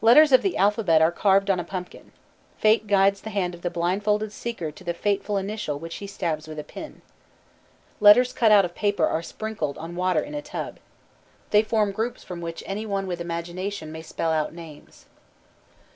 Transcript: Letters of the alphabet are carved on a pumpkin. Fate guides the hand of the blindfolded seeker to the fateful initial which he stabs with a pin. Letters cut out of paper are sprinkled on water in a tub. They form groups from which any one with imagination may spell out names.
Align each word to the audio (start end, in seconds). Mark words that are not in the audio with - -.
Letters 0.00 0.32
of 0.32 0.40
the 0.40 0.56
alphabet 0.56 1.02
are 1.02 1.12
carved 1.12 1.50
on 1.50 1.60
a 1.60 1.64
pumpkin. 1.64 2.12
Fate 2.56 2.86
guides 2.86 3.20
the 3.20 3.28
hand 3.28 3.54
of 3.54 3.60
the 3.60 3.68
blindfolded 3.68 4.32
seeker 4.32 4.70
to 4.70 4.82
the 4.82 4.94
fateful 4.94 5.36
initial 5.36 5.78
which 5.78 5.96
he 5.96 6.06
stabs 6.06 6.48
with 6.48 6.58
a 6.58 6.64
pin. 6.64 7.02
Letters 8.00 8.32
cut 8.32 8.52
out 8.52 8.64
of 8.64 8.74
paper 8.74 9.06
are 9.06 9.20
sprinkled 9.22 9.76
on 9.76 9.96
water 9.96 10.20
in 10.22 10.32
a 10.32 10.40
tub. 10.40 10.78
They 11.50 11.62
form 11.62 11.92
groups 11.92 12.24
from 12.24 12.40
which 12.40 12.62
any 12.64 12.86
one 12.86 13.06
with 13.06 13.20
imagination 13.20 13.92
may 13.92 14.00
spell 14.00 14.32
out 14.32 14.54
names. 14.54 15.04